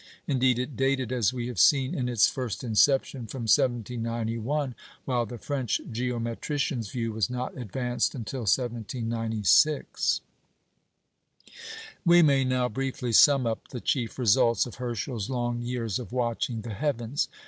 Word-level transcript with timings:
Indeed, 0.25 0.57
it 0.57 0.75
dated, 0.75 1.11
as 1.11 1.31
we 1.31 1.45
have 1.45 1.59
seen, 1.59 1.93
in 1.93 2.09
its 2.09 2.27
first 2.27 2.63
inception, 2.63 3.27
from 3.27 3.43
1791, 3.43 4.73
while 5.05 5.27
the 5.27 5.37
French 5.37 5.79
geometrician's 5.91 6.89
view 6.89 7.11
was 7.11 7.29
not 7.29 7.55
advanced 7.55 8.15
until 8.15 8.39
1796. 8.49 10.21
We 12.03 12.23
may 12.23 12.43
now 12.43 12.67
briefly 12.67 13.11
sum 13.13 13.45
up 13.45 13.67
the 13.67 13.79
chief 13.79 14.17
results 14.17 14.65
of 14.65 14.77
Herschel's 14.77 15.29
long 15.29 15.61
years 15.61 15.99
of 15.99 16.11
"watching 16.11 16.61
the 16.61 16.73
heavens." 16.73 17.27